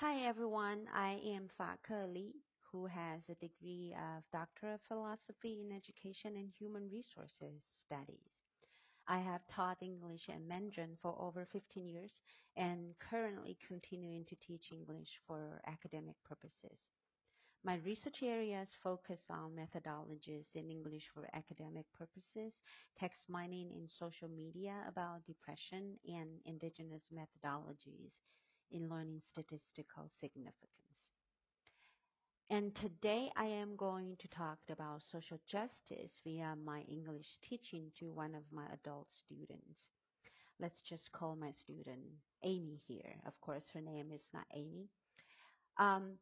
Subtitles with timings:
[0.00, 2.32] Hi everyone, I am Fa Ke Li,
[2.70, 8.30] who has a degree of Doctor of Philosophy in Education and Human Resources Studies.
[9.08, 12.12] I have taught English and Mandarin for over 15 years
[12.56, 16.78] and currently continuing to teach English for academic purposes.
[17.64, 22.54] My research areas focus on methodologies in English for academic purposes,
[23.00, 28.14] text mining in social media about depression, and indigenous methodologies
[28.70, 30.78] in learning statistical significance.
[32.50, 38.06] And today I am going to talk about social justice via my English teaching to
[38.10, 39.80] one of my adult students.
[40.58, 42.00] Let's just call my student
[42.42, 43.20] Amy here.
[43.26, 44.88] Of course, her name is not Amy.
[45.78, 46.12] Um,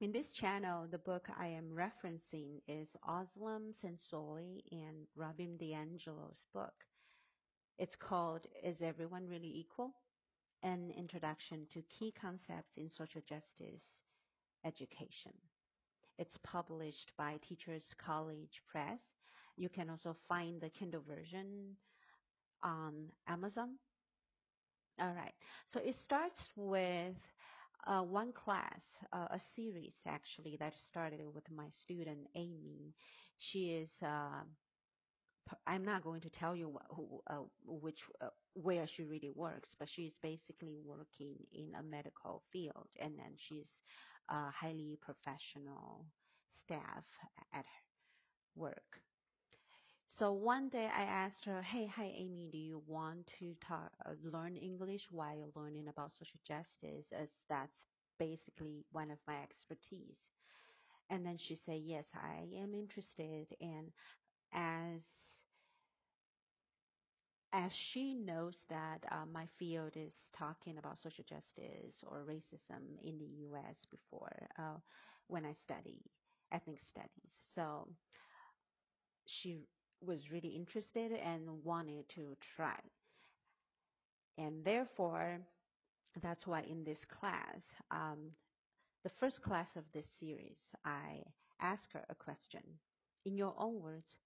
[0.00, 6.74] in this channel, the book I am referencing is Özlem Şensoy and Robin DiAngelo's book.
[7.78, 9.94] It's called Is Everyone Really Equal?
[10.62, 13.82] An Introduction to Key Concepts in Social Justice
[14.64, 15.32] Education.
[16.18, 19.00] It's published by Teachers College Press.
[19.56, 21.76] You can also find the Kindle version
[22.62, 23.70] on Amazon.
[25.00, 25.32] All right.
[25.72, 27.14] So it starts with
[27.86, 28.80] uh, one class,
[29.12, 32.94] uh, a series actually that started with my student Amy.
[33.38, 33.90] She is.
[34.02, 34.42] Uh,
[35.66, 39.88] I'm not going to tell you who, uh, which uh, where she really works, but
[39.88, 43.70] she's basically working in a medical field, and then she's
[44.30, 46.06] a highly professional
[46.56, 47.04] staff
[47.52, 47.64] at
[48.56, 49.00] work.
[50.18, 54.12] So one day I asked her, "Hey, hi Amy, do you want to talk, uh,
[54.22, 57.86] learn English while learning about social justice, as that's
[58.18, 60.18] basically one of my expertise?"
[61.10, 63.92] And then she said, "Yes, I am interested." And
[64.52, 65.02] as
[67.52, 73.18] as she knows that uh, my field is talking about social justice or racism in
[73.18, 73.76] the U.S.
[73.90, 74.78] before uh,
[75.28, 76.00] when I study
[76.52, 77.88] ethnic studies, so
[79.26, 79.56] she
[80.02, 82.78] was really interested and wanted to try.
[84.38, 85.38] And therefore,
[86.22, 88.30] that's why in this class, um,
[89.04, 91.22] the first class of this series, I
[91.60, 92.62] ask her a question.
[93.24, 94.16] In your own words,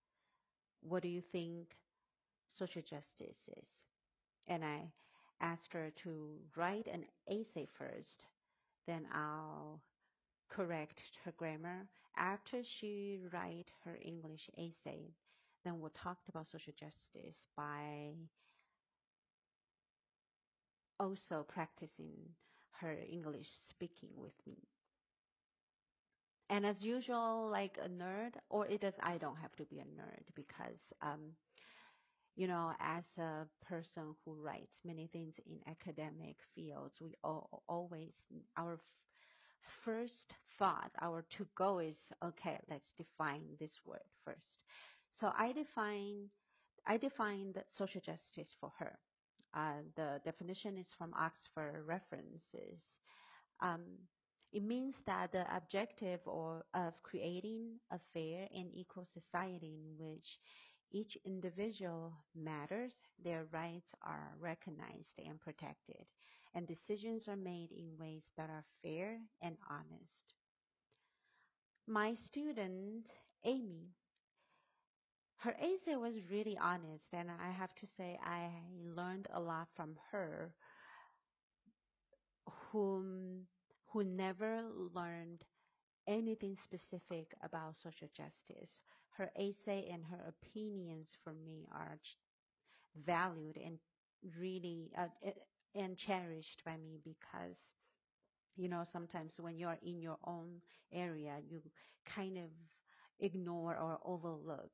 [0.82, 1.76] what do you think
[2.58, 3.68] social justice is?
[4.46, 4.92] And I
[5.40, 8.24] asked her to write an essay first,
[8.86, 9.80] then I'll
[10.50, 11.86] correct her grammar.
[12.16, 15.12] After she write her English essay,
[15.64, 18.12] then we'll talk about social justice by
[20.98, 22.34] also practicing
[22.80, 24.56] her English speaking with me.
[26.50, 29.84] And as usual, like a nerd, or it does, I don't have to be a
[29.84, 31.34] nerd because, um,
[32.36, 38.12] you know, as a person who writes many things in academic fields, we all, always,
[38.56, 38.78] our
[39.84, 44.58] first thought, our to go is, okay, let's define this word first.
[45.20, 46.30] So I define,
[46.86, 48.98] I defined social justice for her.
[49.54, 52.82] Uh, the definition is from Oxford References.
[53.60, 53.82] Um,
[54.52, 60.24] it means that the objective or of creating a fair and equal society in which
[60.94, 66.06] each individual matters, their rights are recognized and protected,
[66.54, 70.34] and decisions are made in ways that are fair and honest.
[71.86, 73.10] My student,
[73.42, 73.94] Amy,
[75.36, 78.50] her essay was really honest, and I have to say I
[78.82, 80.52] learned a lot from her,
[82.72, 83.46] whom
[83.88, 84.62] who never
[84.94, 85.44] learned
[86.06, 88.80] anything specific about social justice.
[89.16, 91.98] Her essay and her opinions for me are
[93.06, 93.78] valued and
[94.38, 95.08] really uh,
[95.74, 97.56] and cherished by me because
[98.56, 100.60] you know sometimes when you're in your own
[100.92, 101.60] area you
[102.06, 102.50] kind of
[103.20, 104.70] ignore or overlook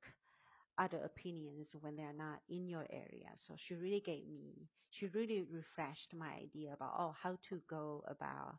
[0.78, 3.28] other opinions when they're not in your area.
[3.46, 8.02] So she really gave me, she really refreshed my idea about, oh, how to go
[8.08, 8.56] about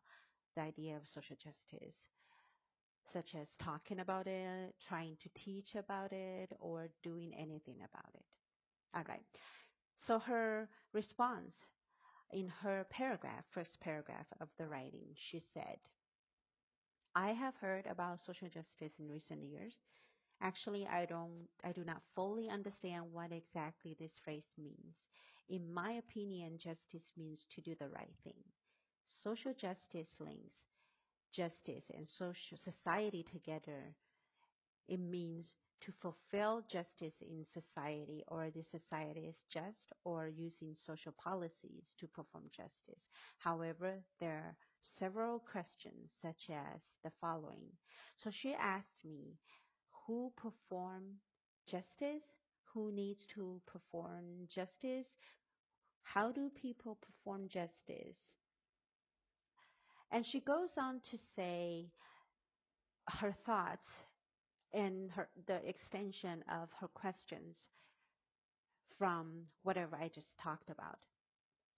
[0.56, 1.96] the idea of social justice,
[3.14, 8.26] such as talking about it, trying to teach about it, or doing anything about it.
[8.96, 9.24] All right.
[10.08, 11.56] So her response
[12.32, 15.78] in her paragraph, first paragraph of the writing, she said,
[17.16, 19.74] I have heard about social justice in recent years.
[20.42, 24.96] Actually, I don't, I do not fully understand what exactly this phrase means.
[25.50, 28.44] In my opinion, justice means to do the right thing.
[29.24, 30.71] Social justice links
[31.34, 33.96] justice and social society together.
[34.88, 41.12] It means to fulfill justice in society or the society is just or using social
[41.14, 43.02] policies to perform justice.
[43.40, 44.58] However, there are
[45.00, 47.72] several questions, such as the following.
[48.18, 49.38] So she asked me,
[50.06, 51.20] who perform
[51.68, 52.26] justice?
[52.74, 55.08] Who needs to perform justice?
[56.04, 58.18] How do people perform justice?
[60.12, 61.86] And she goes on to say
[63.20, 63.88] her thoughts
[64.74, 67.56] and her, the extension of her questions
[68.98, 71.00] from whatever I just talked about.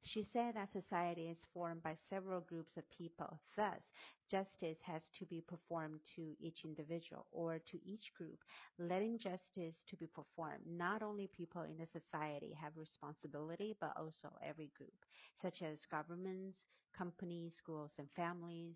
[0.04, 3.40] She said that society is formed by several groups of people.
[3.56, 3.82] Thus,
[4.30, 8.40] justice has to be performed to each individual or to each group.
[8.78, 14.38] Letting justice to be performed, not only people in the society have responsibility, but also
[14.44, 14.94] every group,
[15.42, 16.60] such as governments,
[16.96, 18.76] companies, schools, and families.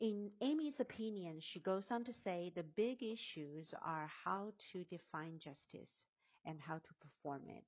[0.00, 5.38] In Amy's opinion, she goes on to say the big issues are how to define
[5.38, 6.02] justice
[6.44, 7.64] and how to perform it.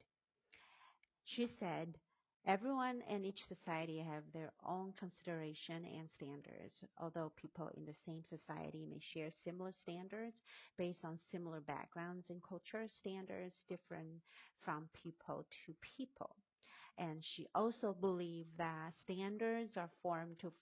[1.25, 1.99] She said,
[2.47, 6.85] Everyone and each society have their own consideration and standards.
[7.00, 10.41] Although people in the same society may share similar standards
[10.77, 14.09] based on similar backgrounds and culture, standards different
[14.65, 16.35] from people to people.
[16.99, 20.53] And she also believed that standards are formed to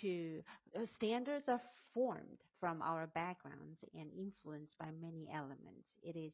[0.00, 0.42] to
[0.76, 1.60] uh, standards are
[1.94, 5.88] formed from our backgrounds and influenced by many elements.
[6.02, 6.32] It is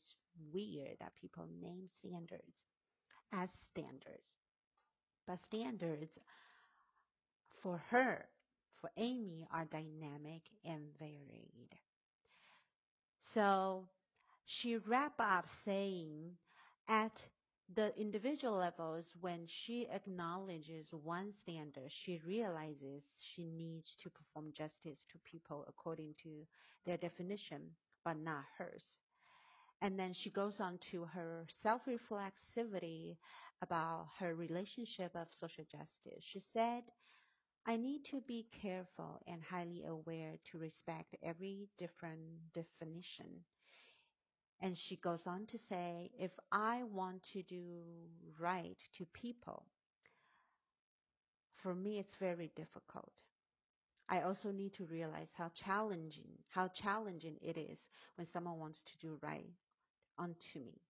[0.52, 2.54] weird that people name standards
[3.32, 4.37] as standards.
[5.28, 6.10] But standards
[7.62, 8.24] for her,
[8.80, 11.78] for Amy, are dynamic and varied.
[13.34, 13.84] So
[14.46, 16.30] she wrapped up saying,
[16.88, 17.12] at
[17.76, 23.02] the individual levels, when she acknowledges one standard, she realizes
[23.34, 26.30] she needs to perform justice to people according to
[26.86, 27.60] their definition,
[28.02, 28.82] but not hers.
[29.82, 33.16] And then she goes on to her self-reflexivity
[33.62, 36.24] about her relationship of social justice.
[36.32, 36.82] She said,
[37.66, 42.20] I need to be careful and highly aware to respect every different
[42.54, 43.44] definition.
[44.60, 47.82] And she goes on to say, if I want to do
[48.40, 49.66] right to people,
[51.62, 53.12] for me it's very difficult.
[54.08, 57.78] I also need to realize how challenging, how challenging it is
[58.16, 59.50] when someone wants to do right
[60.18, 60.80] unto me.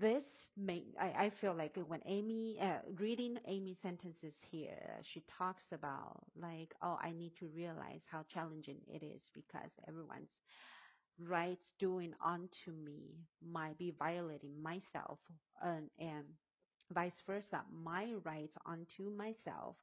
[0.00, 0.24] This
[0.56, 6.22] make I, I feel like when Amy uh, reading Amy's sentences here, she talks about
[6.36, 10.30] like, oh, I need to realize how challenging it is because everyone's
[11.20, 13.14] rights doing unto me
[13.46, 15.18] might be violating myself,
[15.62, 16.24] and, and
[16.92, 17.62] vice versa.
[17.72, 19.76] My rights unto myself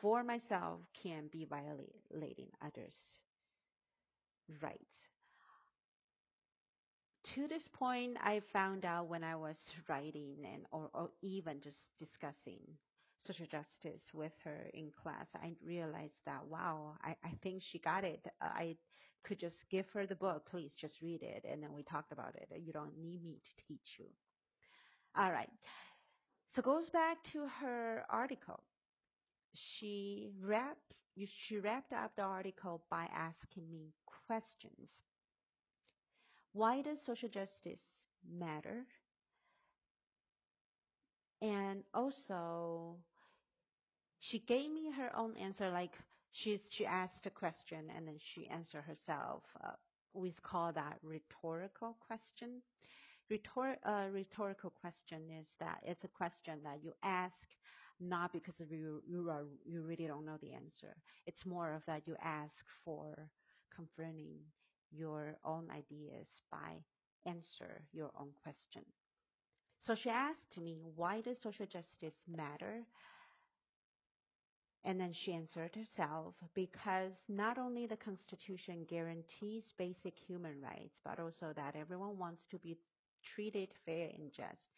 [0.00, 3.18] for myself can be violating others'
[4.60, 5.09] rights
[7.34, 9.56] to this point, I found out when I was
[9.88, 12.60] writing and or, or even just discussing
[13.26, 18.04] social justice with her in class, I realized that wow, I, I think she got
[18.04, 18.26] it.
[18.40, 18.76] I
[19.24, 22.34] could just give her the book, please just read it, and then we talked about
[22.36, 22.48] it.
[22.58, 24.06] You don't need me to teach you.
[25.16, 25.50] All right.
[26.54, 28.62] So goes back to her article.
[29.54, 30.94] She wrapped
[31.46, 33.92] she wrapped up the article by asking me
[34.26, 34.88] questions
[36.52, 37.80] why does social justice
[38.28, 38.84] matter?
[41.42, 42.96] And also,
[44.20, 45.70] she gave me her own answer.
[45.70, 45.92] Like
[46.32, 49.42] she she asked a question and then she answered herself.
[49.64, 49.72] Uh,
[50.14, 52.62] we call that rhetorical question.
[53.30, 57.34] Rhetor, uh, rhetorical question is that it's a question that you ask
[58.00, 60.94] not because you you are you really don't know the answer.
[61.26, 63.30] It's more of that you ask for
[63.74, 64.38] confirming
[64.90, 66.82] your own ideas by
[67.26, 68.82] answer your own question.
[69.82, 72.82] So she asked me, why does social justice matter?
[74.84, 81.20] And then she answered herself, because not only the Constitution guarantees basic human rights, but
[81.20, 82.78] also that everyone wants to be
[83.34, 84.68] treated fair and just.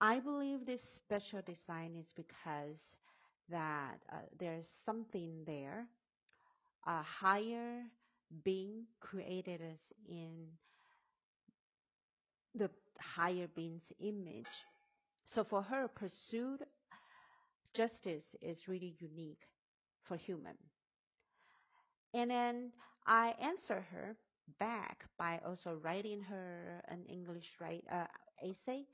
[0.00, 2.78] I believe this special design is because
[3.50, 5.86] that uh, there's something there,
[6.86, 7.82] a higher
[8.44, 10.46] being created us in
[12.54, 14.46] the higher being's image.
[15.26, 16.60] So for her, pursued
[17.74, 19.42] justice is really unique
[20.08, 20.56] for human.
[22.14, 22.72] And then
[23.06, 24.16] I answer her
[24.58, 28.06] back by also writing her an English write, uh,
[28.42, 28.84] essay.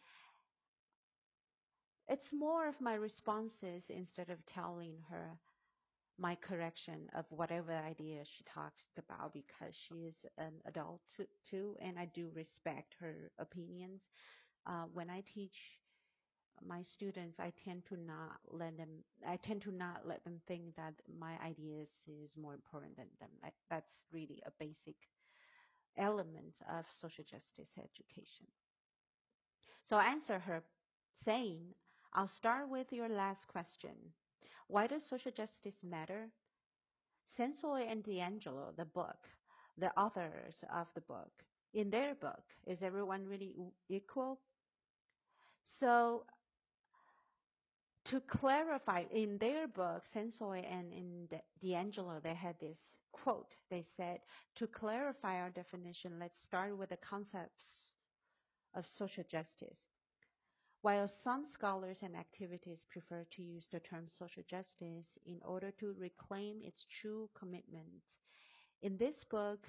[2.09, 5.39] It's more of my responses instead of telling her
[6.19, 11.01] my correction of whatever idea she talks about because she is an adult
[11.51, 14.01] too, and I do respect her opinions.
[14.67, 15.57] Uh, when I teach
[16.67, 19.05] my students, I tend to not let them.
[19.27, 23.31] I tend to not let them think that my ideas is more important than them.
[23.43, 24.97] Like, that's really a basic
[25.97, 28.47] element of social justice education.
[29.85, 30.65] So I answer her
[31.25, 31.75] saying,
[32.15, 34.13] I'll start with your last question.
[34.73, 36.31] Why does social justice matter?
[37.39, 39.29] Sensoy and DiAngelo, the book,
[39.77, 41.31] the authors of the book,
[41.75, 43.53] in their book, is everyone really
[43.91, 44.41] equal?
[45.79, 46.25] So
[48.07, 51.29] to clarify, in their book, Sensoy and in
[51.63, 52.79] DiAngelo, they had this
[53.13, 53.55] quote.
[53.71, 54.21] They said,
[54.57, 57.67] to clarify our definition, let's start with the concepts
[58.75, 59.77] of social justice.
[60.83, 65.95] While some scholars and activists prefer to use the term social justice in order to
[65.97, 68.03] reclaim its true commitment,
[68.83, 69.61] in this book,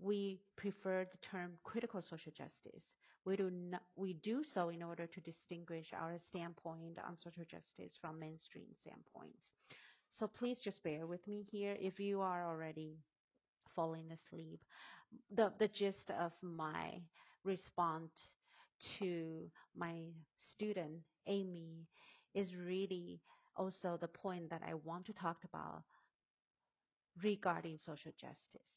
[0.00, 2.82] we prefer the term critical social justice.
[3.26, 7.92] We do, not, we do so in order to distinguish our standpoint on social justice
[8.00, 9.38] from mainstream standpoints.
[10.18, 11.76] So please just bear with me here.
[11.78, 12.96] If you are already
[13.76, 14.60] falling asleep,
[15.34, 17.00] the, the gist of my
[17.44, 18.10] response
[18.98, 20.02] to my
[20.38, 21.86] student, Amy,
[22.34, 23.20] is really
[23.56, 25.84] also the point that I want to talk about
[27.22, 28.68] regarding social justice.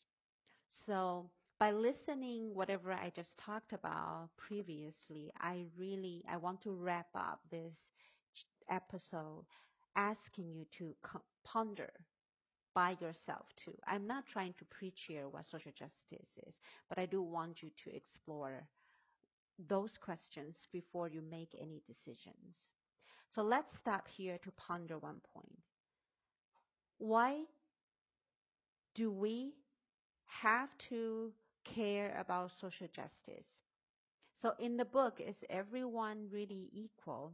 [0.86, 7.08] So by listening whatever I just talked about previously, I really I want to wrap
[7.16, 7.76] up this
[8.70, 9.46] episode
[9.96, 10.96] asking you to
[11.44, 11.92] ponder
[12.76, 13.76] by yourself too.
[13.88, 16.54] I'm not trying to preach here what social justice is,
[16.90, 18.68] but I do want you to explore
[19.60, 22.56] those questions before you make any decisions.
[23.32, 25.60] So let's stop here to ponder one point.
[27.00, 27.46] Why
[28.96, 29.54] do we
[30.26, 31.32] have to
[31.64, 33.46] care about social justice?
[34.42, 37.34] So in the book, is everyone really equal?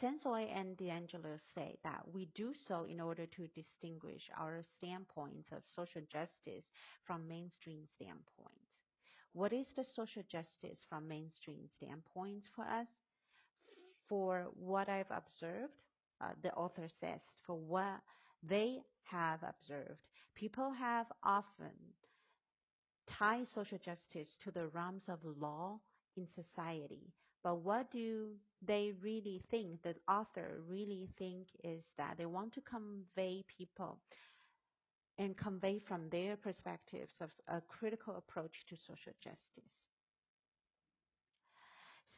[0.00, 5.62] Sensoy and DiAngelo say that we do so in order to distinguish our standpoints of
[5.66, 6.64] social justice
[7.04, 8.65] from mainstream standpoints.
[9.36, 12.88] What is the social justice from mainstream standpoints for us?
[14.08, 15.74] For what I've observed,
[16.22, 18.00] uh, the author says, for what
[18.42, 20.00] they have observed,
[20.34, 21.76] people have often
[23.06, 25.80] tied social justice to the realms of law
[26.16, 27.12] in society.
[27.44, 28.30] But what do
[28.62, 33.98] they really think, the author really think is that they want to convey people
[35.18, 39.70] and convey from their perspectives of a critical approach to social justice.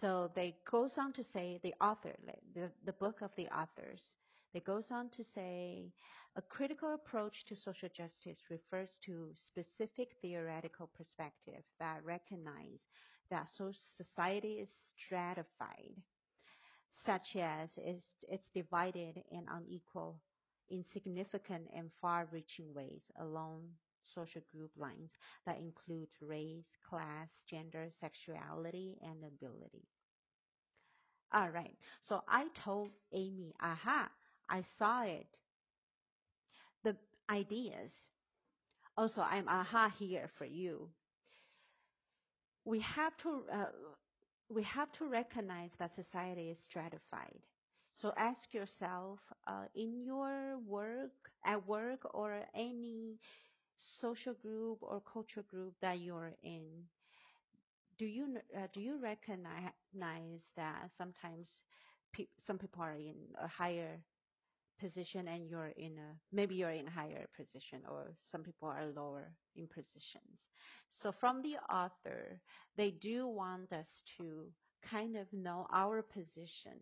[0.00, 2.14] So they goes on to say the author,
[2.55, 4.02] the, the book of the authors,
[4.55, 5.93] they goes on to say
[6.37, 12.81] a critical approach to social justice refers to specific theoretical perspective that recognize
[13.31, 13.47] that
[13.97, 14.69] society is
[15.05, 15.95] stratified,
[17.05, 20.21] such as it's, it's divided and unequal
[20.70, 23.62] in significant and far-reaching ways along
[24.14, 25.10] social group lines
[25.46, 29.87] that include race, class, gender, sexuality, and ability.
[31.32, 31.76] All right.
[32.08, 34.08] So I told Amy, aha,
[34.48, 35.26] I saw it.
[36.84, 36.96] The
[37.30, 37.90] ideas.
[38.96, 40.88] Also, I'm aha here for you.
[42.64, 43.64] We have to uh,
[44.50, 47.40] we have to recognize that society is stratified.
[47.99, 51.12] So ask yourself uh, in your work,
[51.45, 53.19] at work, or any
[53.76, 56.88] social group or culture group that you're in,
[57.99, 61.49] do you uh, do you recognize that sometimes
[62.14, 64.00] pe- some people are in a higher
[64.81, 68.87] position and you're in a maybe you're in a higher position or some people are
[68.95, 70.38] lower in positions.
[71.02, 72.40] So from the author,
[72.76, 73.88] they do want us
[74.19, 74.47] to
[74.88, 76.78] kind of know our position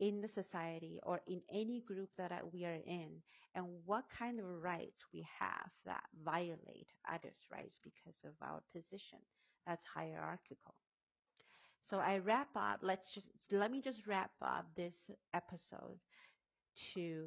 [0.00, 3.08] in the society or in any group that we are in
[3.54, 9.18] and what kind of rights we have that violate others' rights because of our position.
[9.66, 10.74] That's hierarchical.
[11.88, 14.94] So I wrap up, let's just, let me just wrap up this
[15.32, 15.98] episode
[16.94, 17.26] to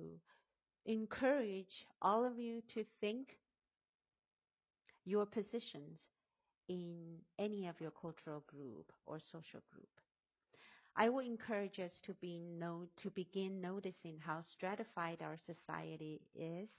[0.85, 3.37] encourage all of you to think
[5.05, 5.99] your positions
[6.67, 9.89] in any of your cultural group or social group.
[10.99, 12.41] I would encourage us to, be
[13.01, 16.69] to begin noticing how stratified our society is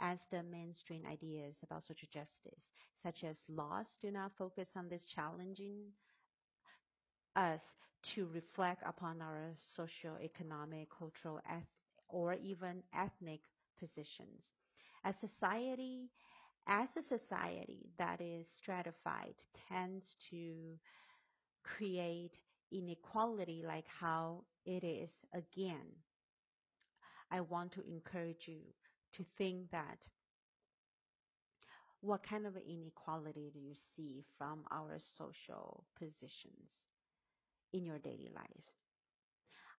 [0.00, 2.64] as the mainstream ideas about social justice,
[3.04, 5.92] such as laws, do not focus on this challenging
[7.36, 7.60] us
[8.16, 11.40] to reflect upon our socio-economic, cultural,
[12.08, 13.40] or even ethnic
[13.78, 14.42] positions.
[15.04, 16.10] As society,
[16.66, 19.34] as a society that is stratified
[19.68, 20.76] tends to
[21.62, 22.32] create
[22.72, 25.86] inequality like how it is again,
[27.30, 28.60] I want to encourage you
[29.14, 29.98] to think that
[32.00, 36.70] what kind of inequality do you see from our social positions
[37.72, 38.64] in your daily life?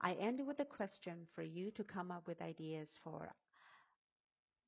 [0.01, 3.33] I end with a question for you to come up with ideas for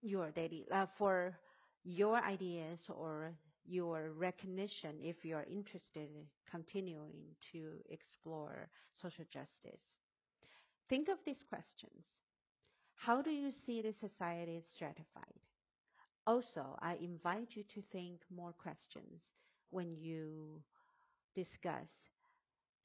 [0.01, 1.37] your daily uh, for
[1.83, 3.33] your ideas or
[3.65, 7.13] your recognition if you're interested in continuing
[7.51, 8.69] to explore
[9.01, 9.81] social justice.
[10.89, 12.03] Think of these questions.
[12.95, 15.39] How do you see the society stratified?
[16.27, 19.21] Also, I invite you to think more questions
[19.71, 20.61] when you
[21.35, 21.87] discuss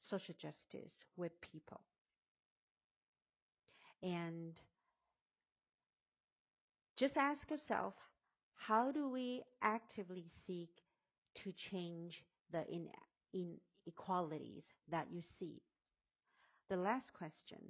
[0.09, 1.81] social justice with people.
[4.01, 4.53] And
[6.97, 7.93] just ask yourself,
[8.57, 10.69] how do we actively seek
[11.43, 12.63] to change the
[13.33, 15.61] inequalities that you see?
[16.69, 17.61] The last question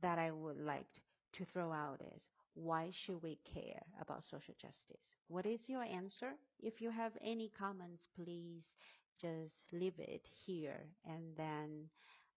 [0.00, 0.86] that I would like
[1.34, 2.22] to throw out is,
[2.54, 5.00] why should we care about social justice?
[5.28, 6.32] What is your answer?
[6.60, 8.62] If you have any comments, please
[9.20, 10.80] just leave it here.
[11.06, 11.88] And then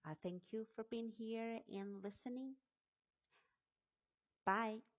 [0.07, 2.53] uh, thank you for being here and listening.
[4.45, 4.94] Bye.